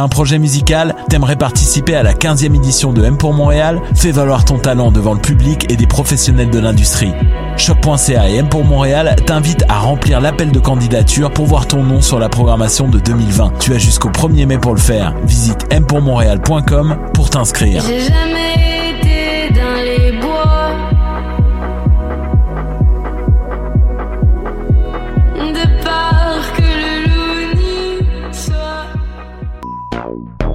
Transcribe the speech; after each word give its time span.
Un 0.00 0.08
projet 0.08 0.38
musical 0.38 0.96
T'aimerais 1.10 1.36
participer 1.36 1.94
à 1.94 2.02
la 2.02 2.14
15e 2.14 2.54
édition 2.54 2.90
de 2.94 3.04
M 3.04 3.18
pour 3.18 3.34
Montréal? 3.34 3.82
Fais 3.94 4.12
valoir 4.12 4.46
ton 4.46 4.56
talent 4.56 4.90
devant 4.90 5.12
le 5.12 5.20
public 5.20 5.70
et 5.70 5.76
des 5.76 5.86
professionnels 5.86 6.48
de 6.48 6.58
l'industrie. 6.58 7.12
Choc.ca 7.58 8.30
et 8.30 8.36
M 8.36 8.48
pour 8.48 8.64
Montréal 8.64 9.14
t'invitent 9.26 9.66
à 9.68 9.78
remplir 9.78 10.22
l'appel 10.22 10.52
de 10.52 10.58
candidature 10.58 11.30
pour 11.30 11.44
voir 11.44 11.66
ton 11.66 11.82
nom 11.82 12.00
sur 12.00 12.18
la 12.18 12.30
programmation 12.30 12.88
de 12.88 12.98
2020. 12.98 13.58
Tu 13.60 13.74
as 13.74 13.78
jusqu'au 13.78 14.08
1er 14.08 14.46
mai 14.46 14.56
pour 14.56 14.72
le 14.72 14.80
faire. 14.80 15.14
Visite 15.24 15.66
mpourmontréal.com 15.70 16.96
pour 17.12 17.28
t'inscrire. 17.28 17.84
J'ai 17.86 18.00
jamais 18.00 18.69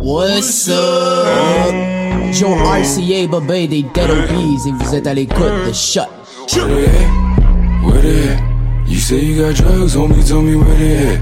What's 0.06 0.70
up? 0.70 1.74
Joe 2.32 2.54
RCA, 2.54 3.28
Babé 3.28 3.68
des 3.68 3.82
Dead 3.82 4.08
Obies, 4.08 4.68
et 4.68 4.72
vous 4.72 4.94
êtes 4.94 5.08
à 5.08 5.16
l'écoute 5.16 5.66
de 5.66 5.74
Shut. 5.74 6.08
Where 6.54 6.68
they 6.68 6.86
at? 6.86 7.84
Where 7.84 8.02
they 8.04 8.30
at? 8.30 8.40
You 8.86 9.00
say 9.00 9.20
you 9.26 9.42
got 9.42 9.56
drugs, 9.56 9.96
homie, 9.96 10.24
tell 10.24 10.44
me 10.44 10.58
where 10.58 10.78
they 10.78 11.08
at. 11.08 11.22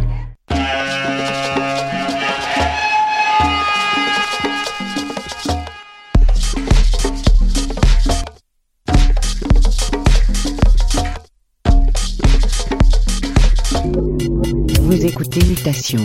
Vous 14.82 15.06
écoutez 15.06 15.40
Mutation 15.46 16.04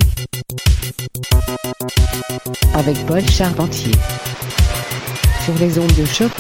avec 2.78 3.04
Paul 3.06 3.28
Charpentier. 3.28 3.92
Sur 5.44 5.54
les 5.58 5.78
ondes 5.78 5.92
de 5.94 6.04
choc. 6.04 6.30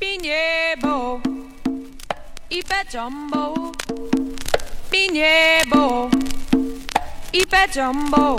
Piniebo, 0.00 1.20
Ipe 2.50 2.74
Jumbo, 2.90 3.72
Piniebo, 4.90 6.08
Ipe 7.34 7.72
Jumbo, 7.74 8.36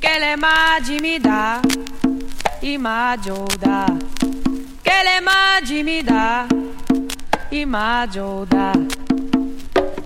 que 0.00 0.20
le 0.20 0.36
imaggio 2.72 3.44
da, 3.60 3.86
che 4.82 4.92
le 5.04 5.20
magi 5.22 5.82
mi 5.82 6.02
dà, 6.02 6.46
imaggio 7.50 8.44
da. 8.48 8.72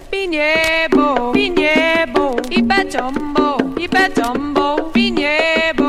Pignebo, 0.08 1.30
pignebo, 1.30 2.38
i 2.50 2.62
pechombo, 2.62 3.72
i 3.78 3.88
pechombo, 3.88 4.90
pignebo. 4.92 5.79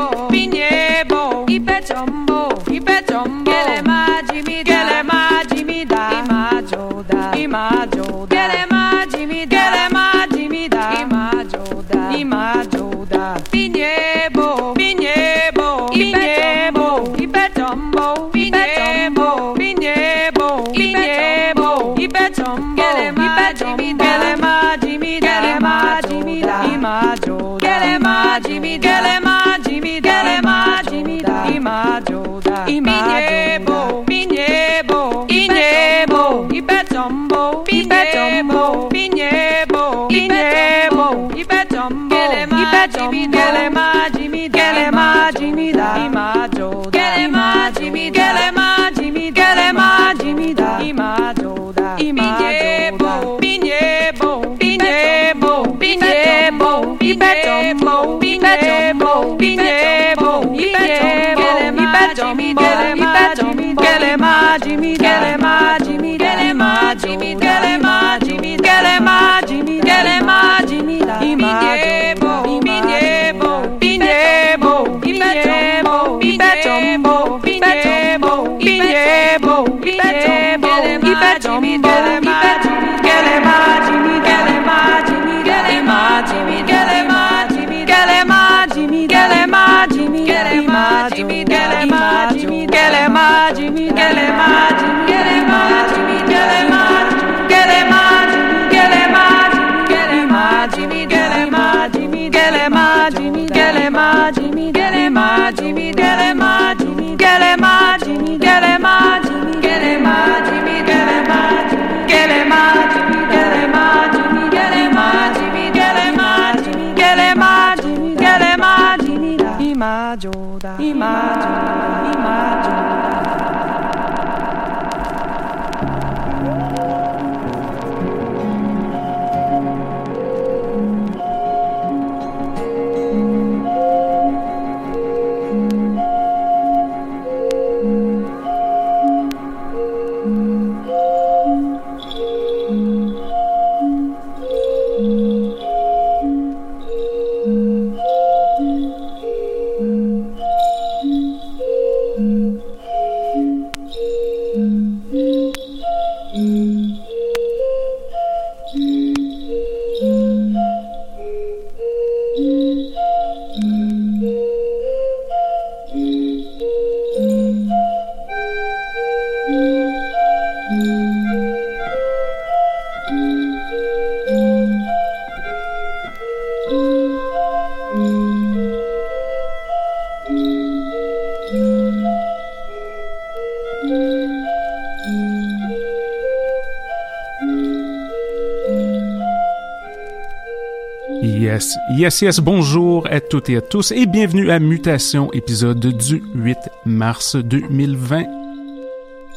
Yes, 191.94 192.22
yes, 192.22 192.40
bonjour 192.40 193.06
à 193.10 193.20
toutes 193.20 193.50
et 193.50 193.56
à 193.56 193.60
tous 193.60 193.92
et 193.92 194.06
bienvenue 194.06 194.50
à 194.50 194.58
Mutation, 194.58 195.30
épisode 195.32 195.78
du 195.78 196.22
8 196.34 196.56
mars 196.86 197.36
2020. 197.36 198.24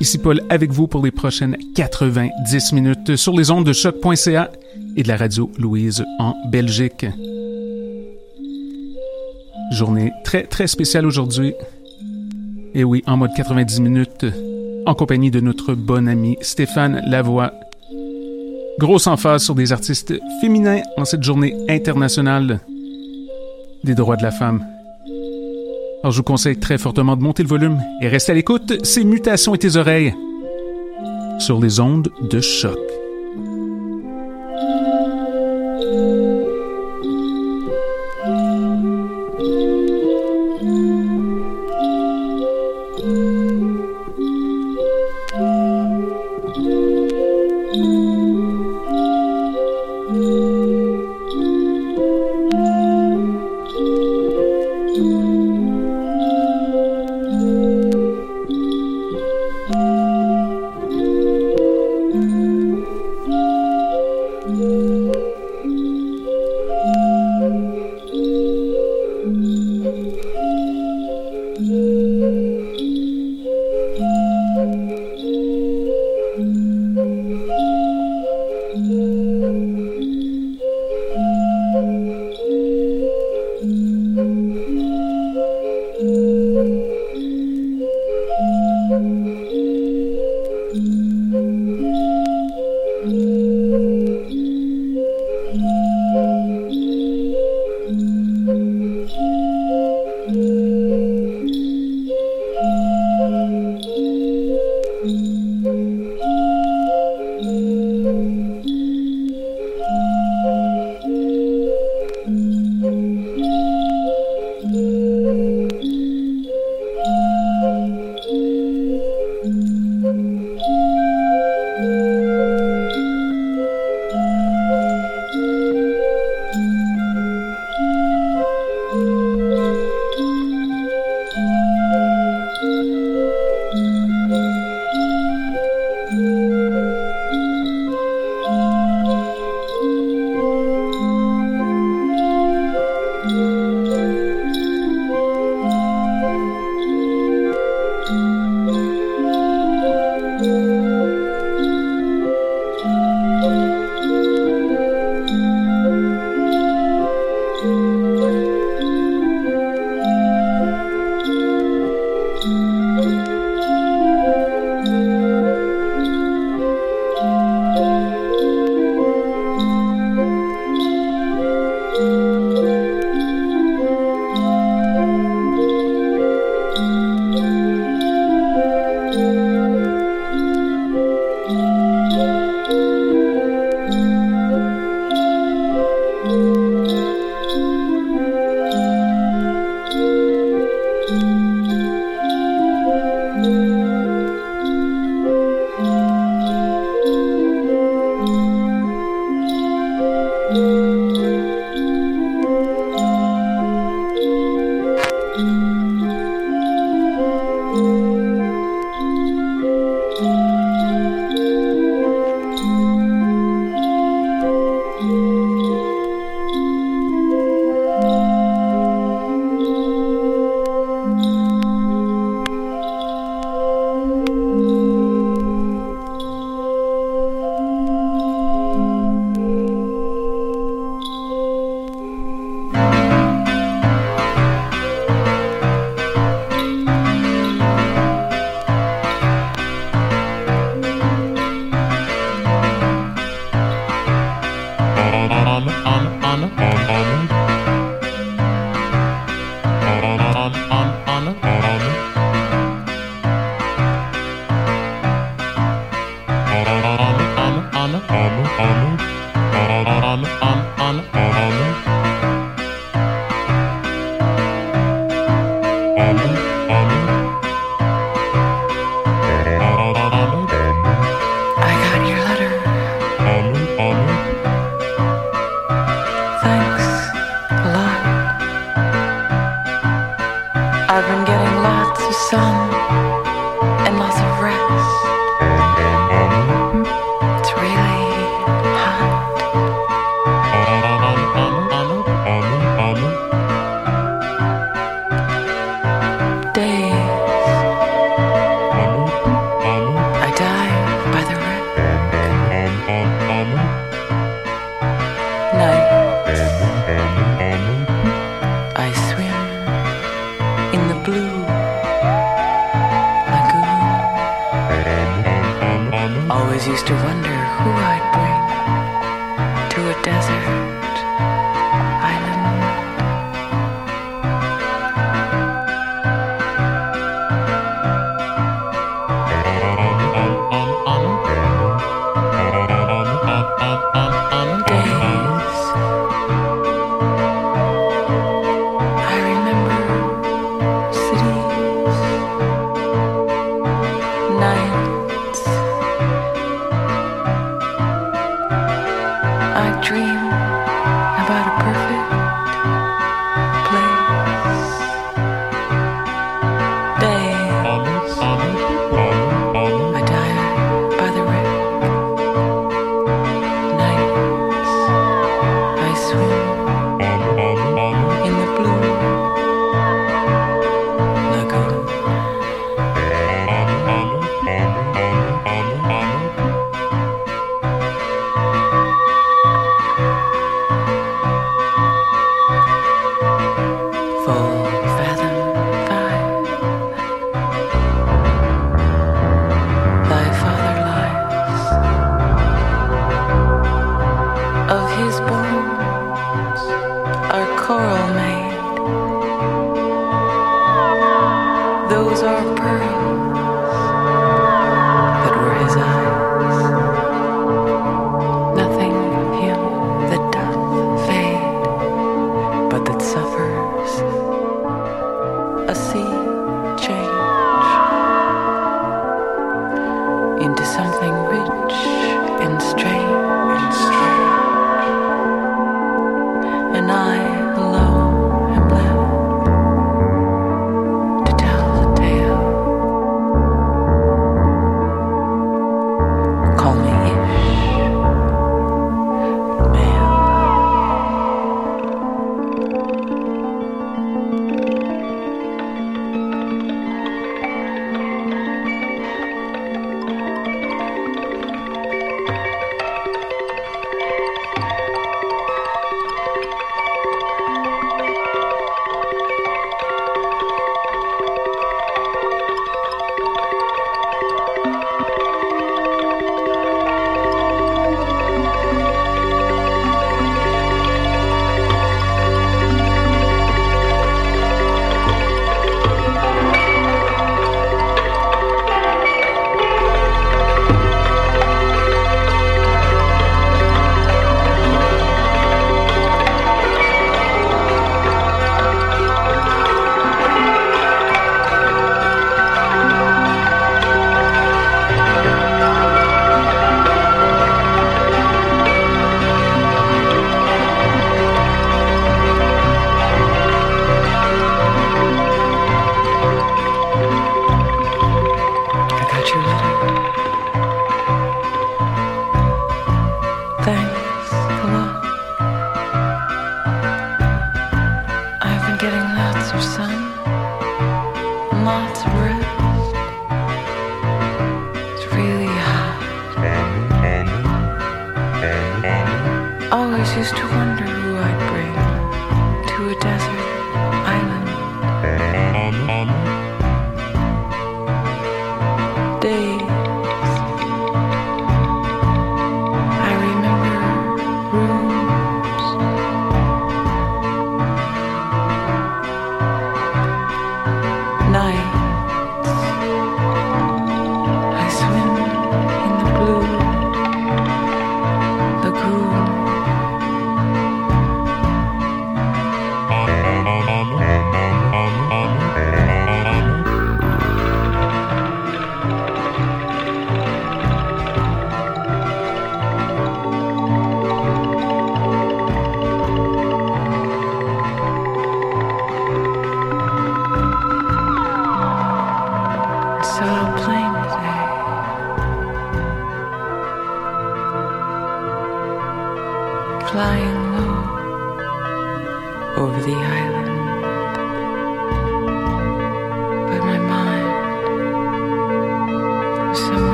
Ici 0.00 0.18
Paul 0.18 0.42
avec 0.50 0.70
vous 0.70 0.86
pour 0.86 1.02
les 1.02 1.10
prochaines 1.10 1.56
90 1.74 2.74
minutes 2.74 3.16
sur 3.16 3.32
les 3.32 3.50
ondes 3.50 3.64
de 3.64 3.72
choc.ca 3.72 4.52
et 4.96 5.02
de 5.02 5.08
la 5.08 5.16
radio 5.16 5.50
Louise 5.58 6.04
en 6.18 6.34
Belgique. 6.50 7.06
Journée 9.72 10.12
très 10.22 10.42
très 10.42 10.66
spéciale 10.66 11.06
aujourd'hui. 11.06 11.54
Et 12.74 12.84
oui, 12.84 13.02
en 13.06 13.16
mode 13.16 13.32
90 13.34 13.80
minutes, 13.80 14.26
en 14.84 14.94
compagnie 14.94 15.30
de 15.30 15.40
notre 15.40 15.74
bon 15.74 16.06
ami 16.06 16.36
Stéphane 16.42 17.02
Lavoie. 17.06 17.54
Grosse 18.82 19.06
emphase 19.06 19.44
sur 19.44 19.54
des 19.54 19.70
artistes 19.70 20.12
féminins 20.40 20.80
en 20.96 21.04
cette 21.04 21.22
journée 21.22 21.54
internationale 21.68 22.58
des 23.84 23.94
droits 23.94 24.16
de 24.16 24.24
la 24.24 24.32
femme. 24.32 24.66
Alors 26.02 26.10
je 26.10 26.16
vous 26.16 26.24
conseille 26.24 26.58
très 26.58 26.78
fortement 26.78 27.14
de 27.14 27.22
monter 27.22 27.44
le 27.44 27.48
volume 27.48 27.80
et 28.00 28.08
rester 28.08 28.32
à 28.32 28.34
l'écoute, 28.34 28.84
ces 28.84 29.04
mutations 29.04 29.54
et 29.54 29.58
tes 29.58 29.76
oreilles 29.76 30.12
sur 31.38 31.60
les 31.60 31.78
ondes 31.78 32.10
de 32.28 32.40
choc. 32.40 32.76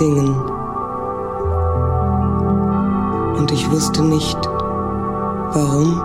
Singen. 0.00 0.34
Und 3.36 3.52
ich 3.52 3.70
wusste 3.70 4.02
nicht, 4.02 4.38
warum. 5.52 6.00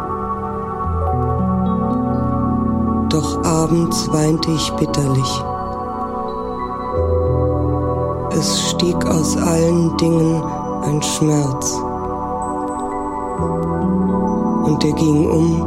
Doch 3.08 3.42
abends 3.46 4.12
weinte 4.12 4.52
ich 4.52 4.70
bitterlich. 4.74 5.44
Es 8.32 8.70
stieg 8.70 8.98
aus 9.06 9.38
allen 9.38 9.96
Dingen 9.96 10.44
ein 10.84 11.02
Schmerz. 11.02 11.82
Und 14.66 14.84
er 14.84 14.92
ging 14.92 15.30
um 15.30 15.62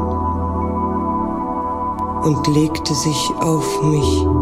und 2.25 2.47
legte 2.49 2.95
sich 2.95 3.31
auf 3.41 3.83
mich.「 3.85 4.38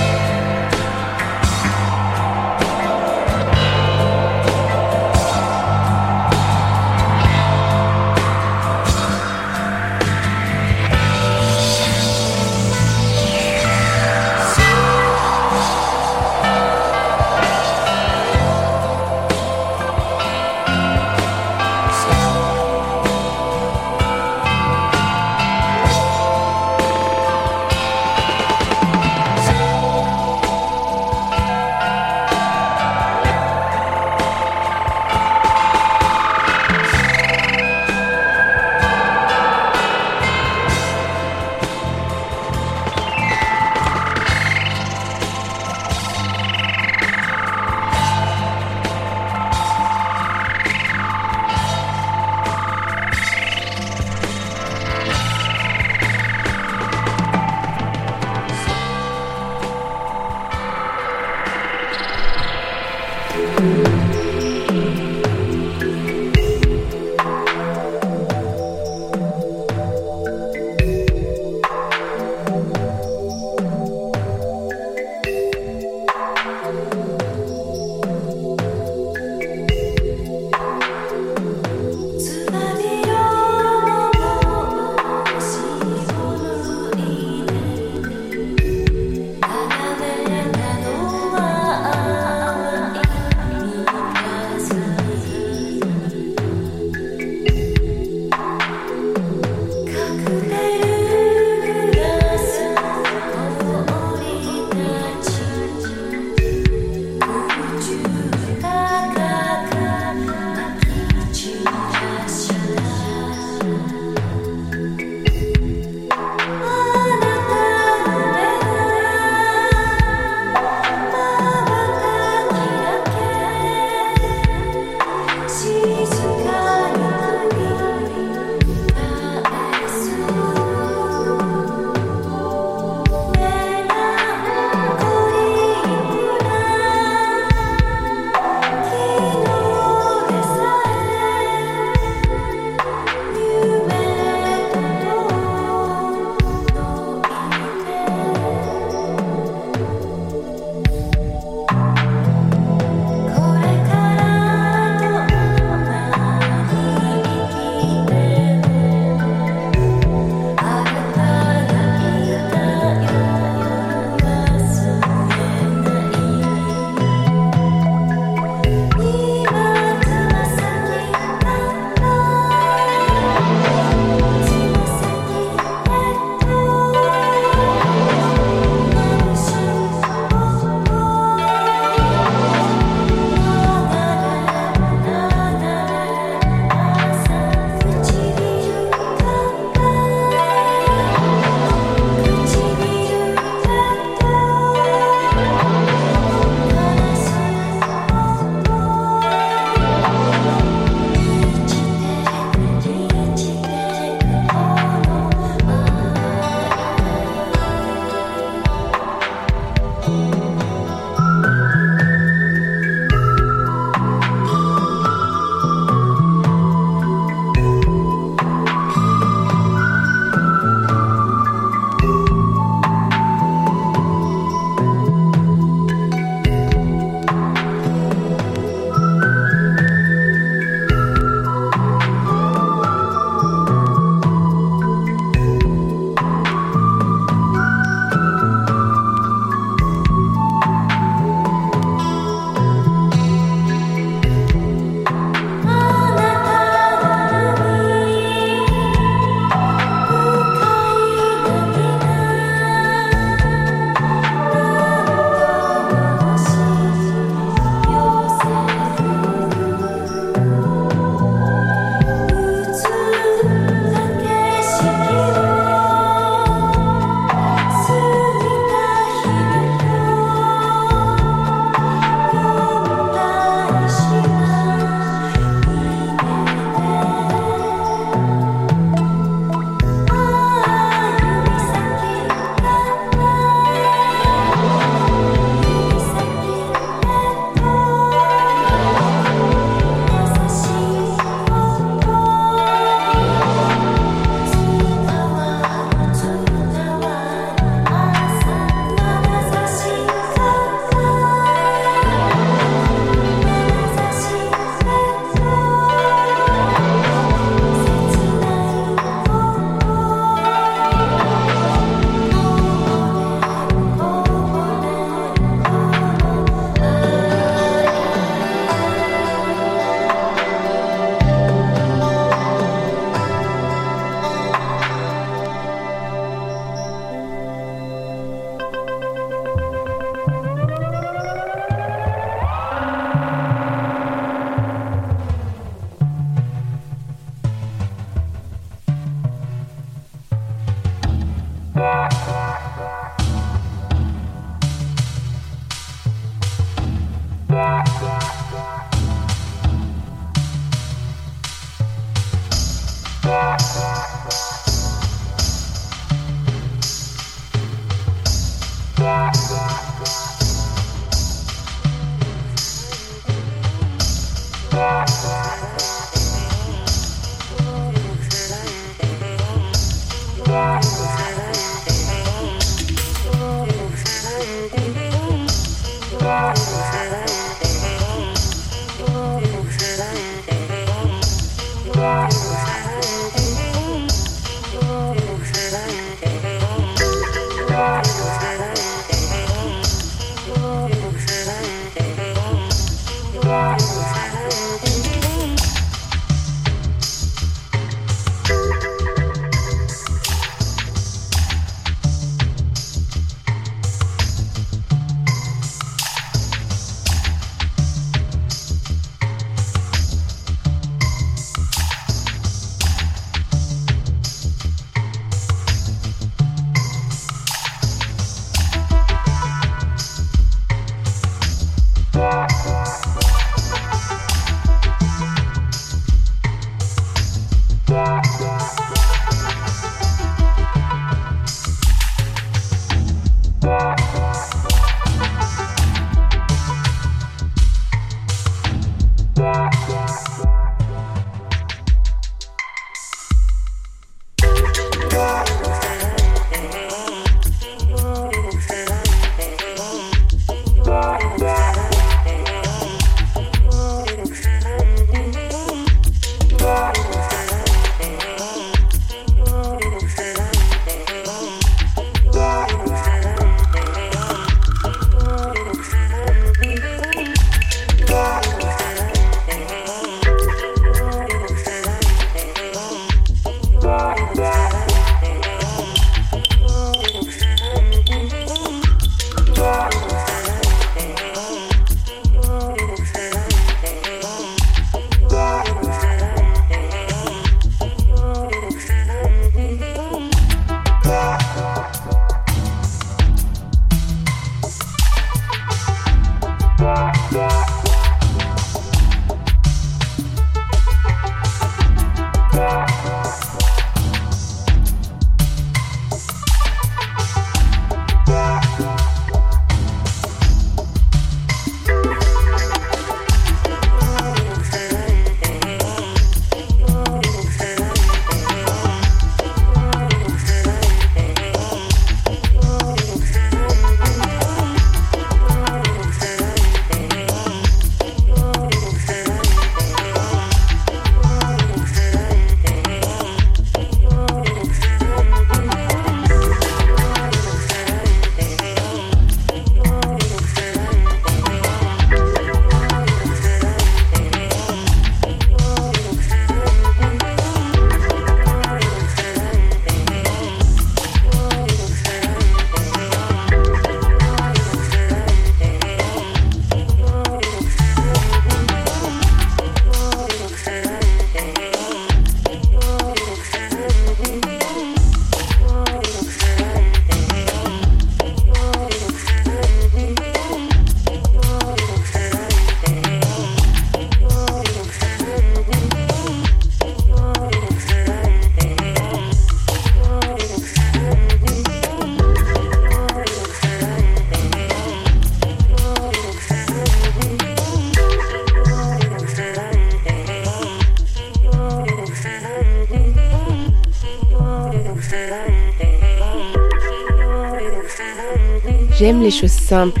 J'aime 598.98 599.20
les 599.22 599.30
choses 599.30 599.50
simples, 599.50 600.00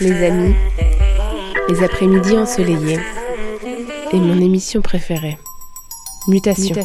mes 0.00 0.26
amis, 0.26 0.54
les 1.70 1.82
après-midi 1.82 2.36
ensoleillés 2.36 3.00
et 4.12 4.18
mon 4.18 4.38
émission 4.40 4.82
préférée, 4.82 5.38
Mutation. 6.28 6.76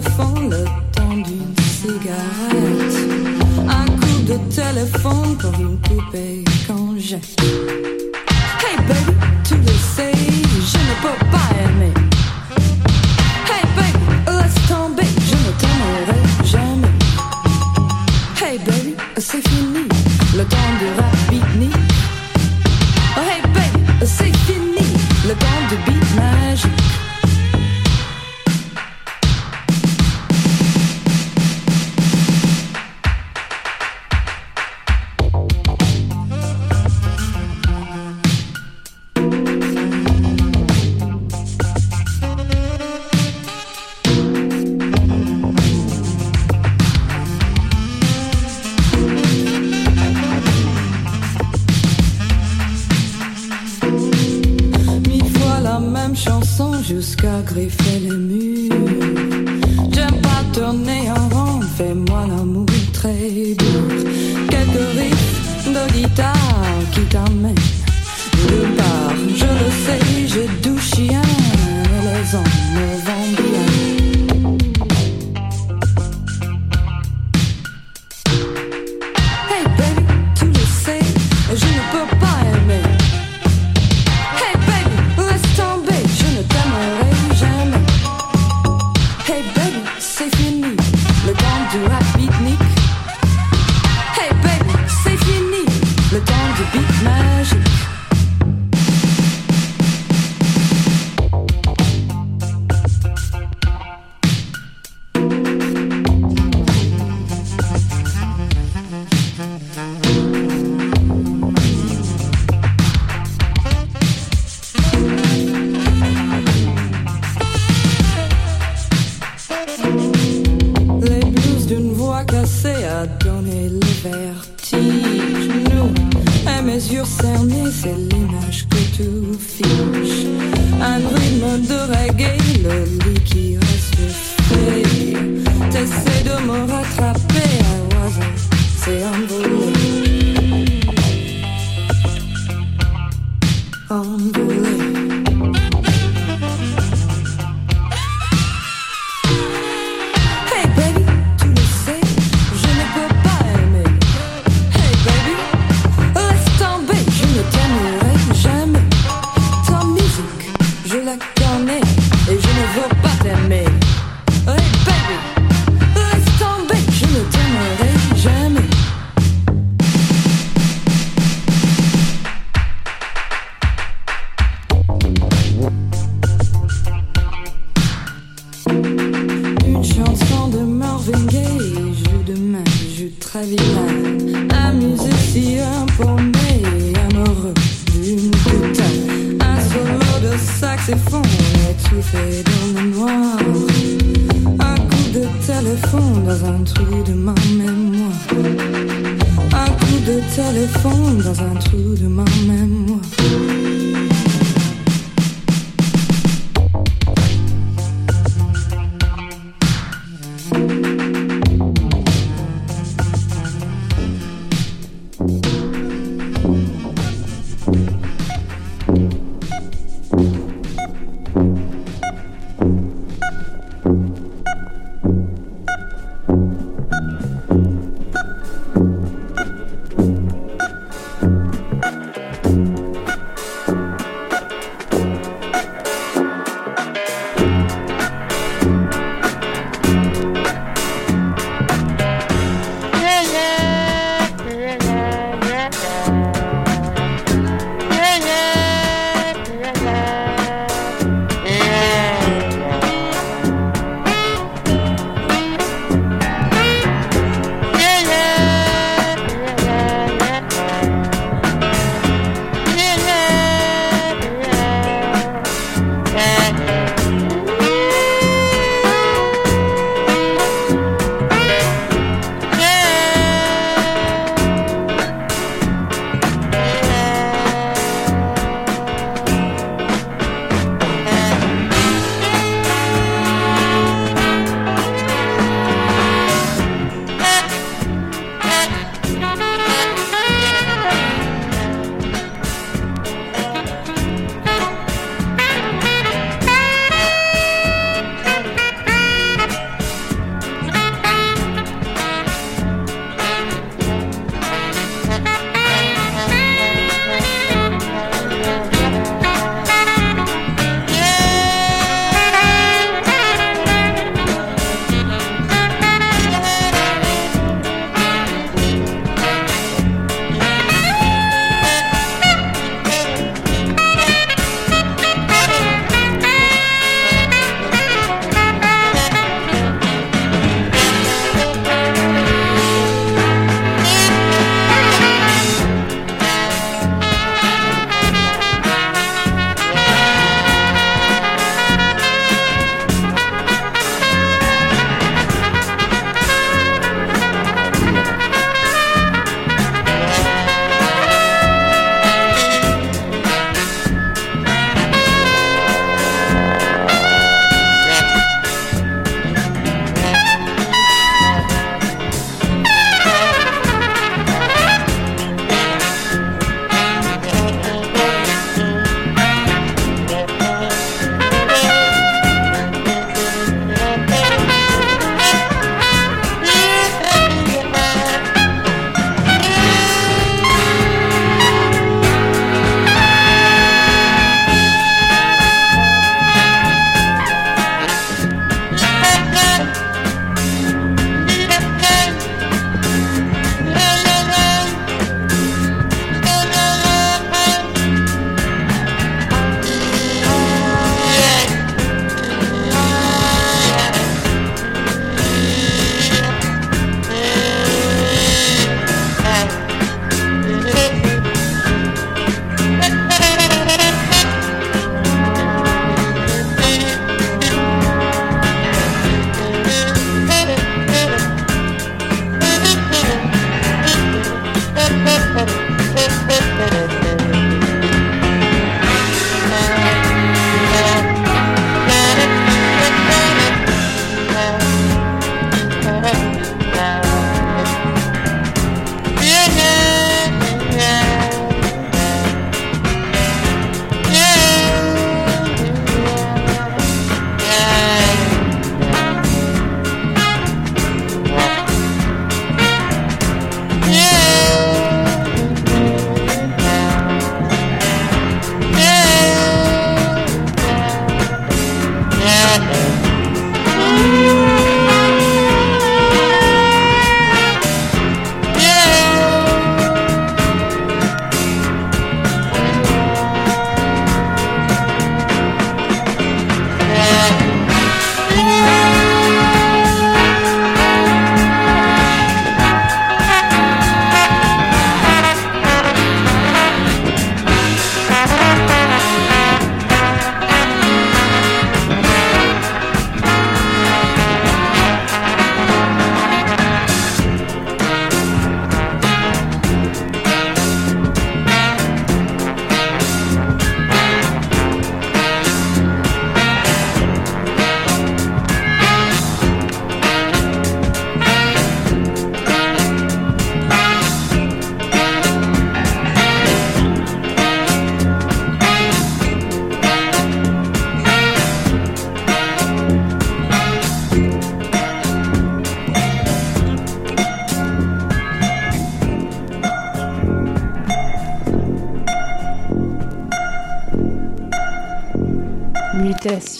le 0.00 0.64
temps 0.92 1.14
d'une 1.14 1.54
cigarette. 1.58 2.96
Un 3.68 3.86
coup 3.86 4.22
de 4.26 4.38
téléphone 4.54 5.36
pour 5.38 5.60
une 5.60 5.78
poupée 5.78 6.44
quand 6.66 6.94
j'ai. 6.96 7.99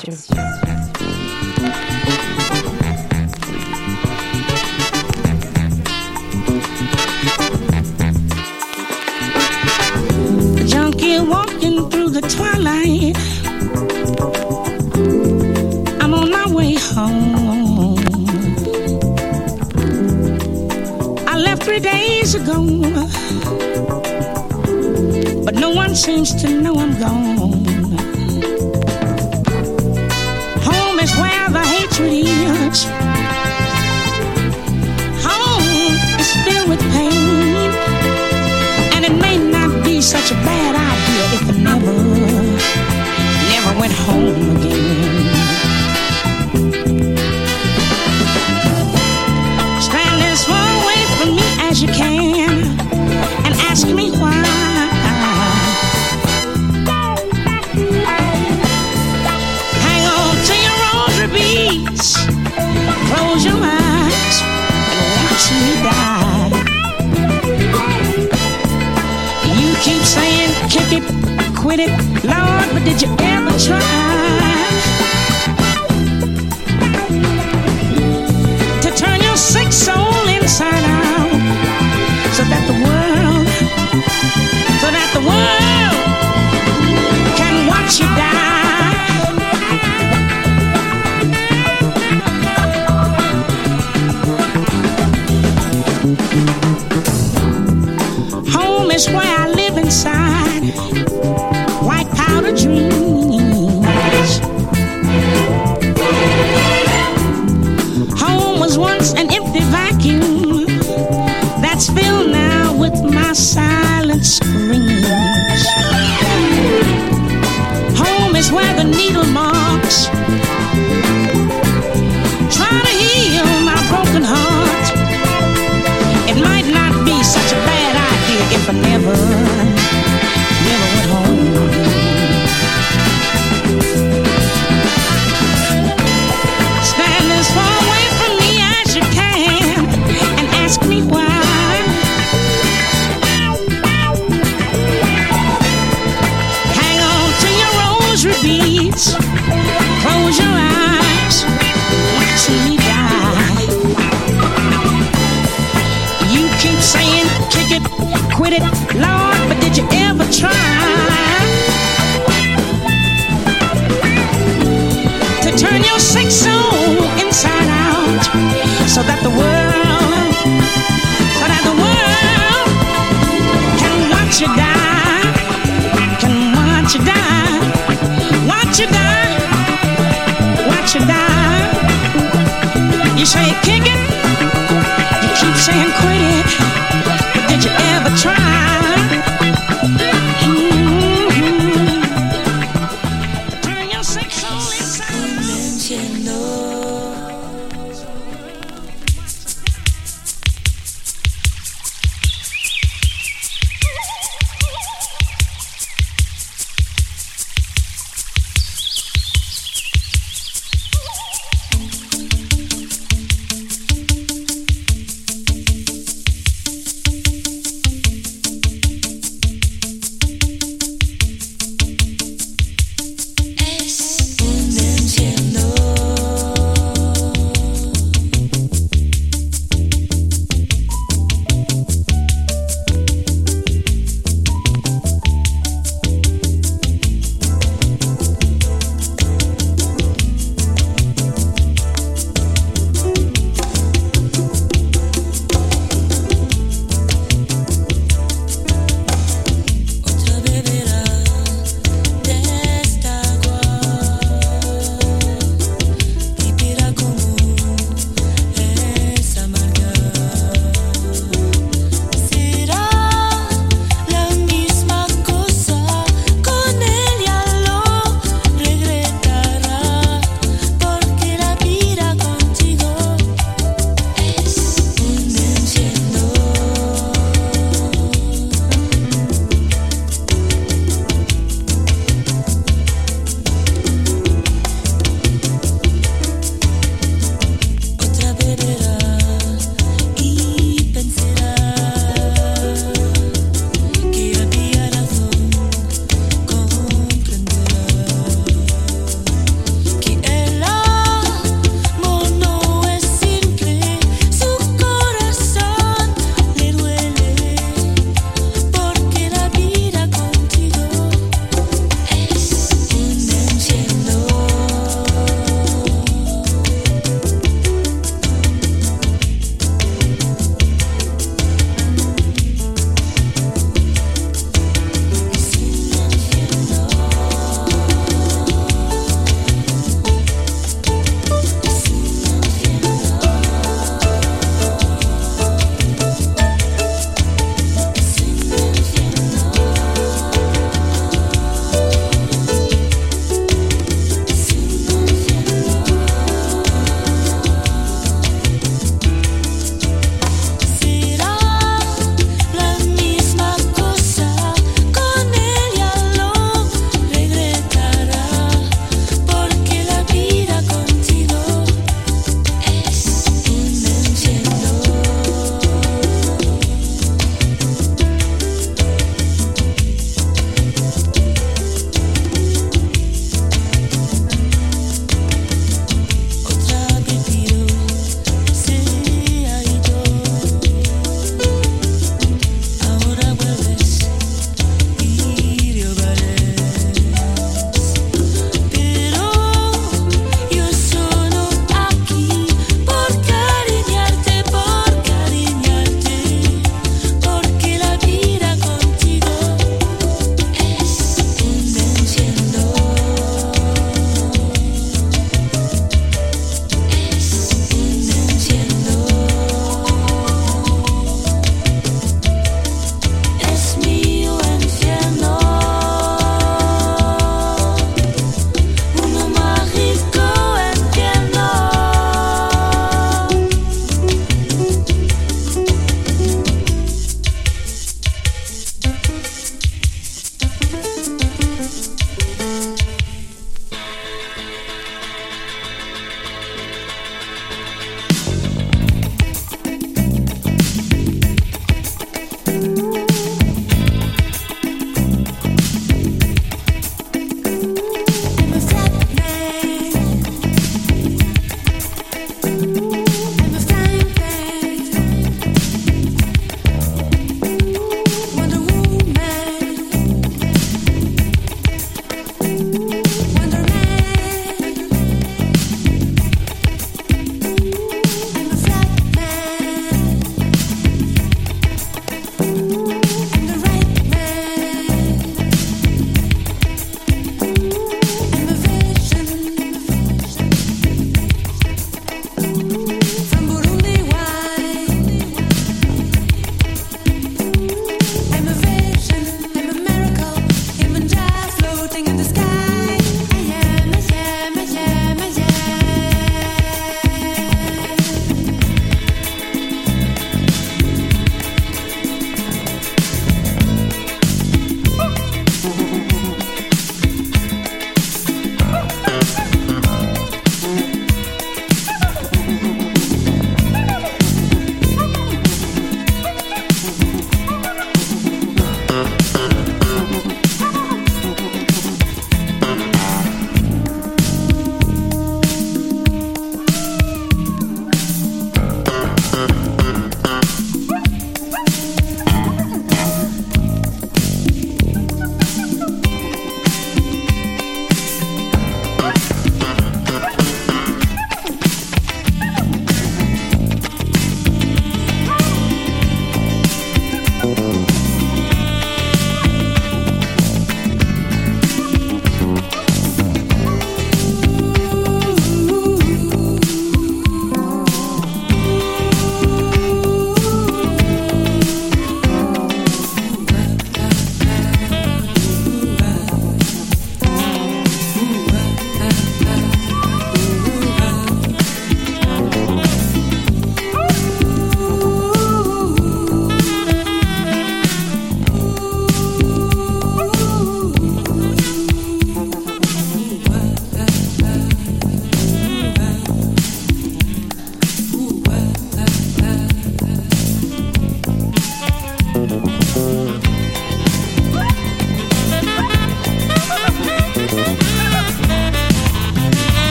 Station. 0.00 0.69